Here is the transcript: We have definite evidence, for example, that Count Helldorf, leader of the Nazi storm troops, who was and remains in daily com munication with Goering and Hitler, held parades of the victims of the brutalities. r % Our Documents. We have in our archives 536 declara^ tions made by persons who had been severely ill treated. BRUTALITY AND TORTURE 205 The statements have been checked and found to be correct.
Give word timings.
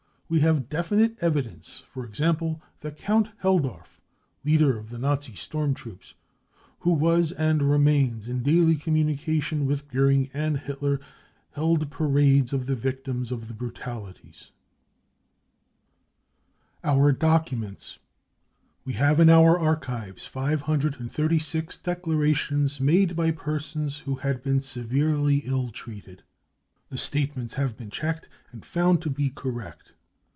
We 0.33 0.39
have 0.39 0.69
definite 0.69 1.17
evidence, 1.21 1.83
for 1.89 2.05
example, 2.05 2.61
that 2.79 2.95
Count 2.95 3.27
Helldorf, 3.43 3.99
leader 4.45 4.77
of 4.77 4.89
the 4.89 4.97
Nazi 4.97 5.35
storm 5.35 5.73
troops, 5.73 6.13
who 6.79 6.93
was 6.93 7.33
and 7.33 7.61
remains 7.61 8.29
in 8.29 8.41
daily 8.41 8.77
com 8.77 8.93
munication 8.95 9.65
with 9.65 9.89
Goering 9.89 10.29
and 10.33 10.57
Hitler, 10.59 11.01
held 11.51 11.89
parades 11.91 12.53
of 12.53 12.65
the 12.65 12.75
victims 12.77 13.33
of 13.33 13.49
the 13.49 13.53
brutalities. 13.53 14.51
r 16.81 16.95
% 16.95 16.95
Our 16.97 17.11
Documents. 17.11 17.99
We 18.85 18.93
have 18.93 19.19
in 19.19 19.29
our 19.29 19.59
archives 19.59 20.25
536 20.25 21.77
declara^ 21.79 22.35
tions 22.37 22.79
made 22.79 23.17
by 23.17 23.31
persons 23.31 23.97
who 23.97 24.15
had 24.15 24.41
been 24.41 24.61
severely 24.61 25.39
ill 25.39 25.71
treated. 25.71 26.23
BRUTALITY 26.89 27.19
AND 27.35 27.49
TORTURE 27.49 27.49
205 27.49 27.49
The 27.51 27.51
statements 27.51 27.53
have 27.55 27.75
been 27.75 27.89
checked 27.89 28.29
and 28.53 28.63
found 28.65 29.01
to 29.01 29.09
be 29.09 29.29
correct. 29.29 29.91